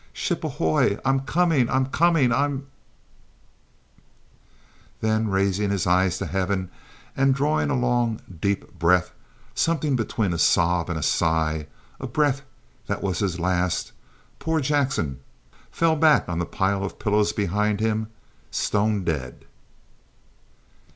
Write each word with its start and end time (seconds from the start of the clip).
Ship 0.13 0.43
ahoy! 0.43 0.97
I'm 1.05 1.19
coming 1.19 1.69
I'm 1.69 1.85
comi 1.85 2.23
ing. 2.23 2.31
I'm" 2.33 2.65
Then, 5.01 5.27
raising 5.27 5.69
his 5.69 5.85
eyes 5.85 6.17
to 6.17 6.25
heaven, 6.25 6.71
and 7.15 7.35
drawing 7.35 7.69
a 7.69 7.75
long 7.77 8.19
deep 8.41 8.79
breath, 8.79 9.11
something 9.53 9.95
between 9.95 10.33
a 10.33 10.39
sob 10.39 10.89
and 10.89 10.97
a 10.97 11.03
sigh, 11.03 11.67
a 11.99 12.07
breath 12.07 12.41
that 12.87 13.03
was 13.03 13.19
his 13.19 13.39
last, 13.39 13.91
poor 14.39 14.59
Jackson 14.59 15.19
fell 15.69 15.95
back 15.95 16.27
on 16.27 16.39
the 16.39 16.47
pile 16.47 16.83
of 16.83 16.97
pillows 16.97 17.31
behind 17.31 17.79
him, 17.79 18.07
stone 18.49 19.03
dead! 19.03 19.45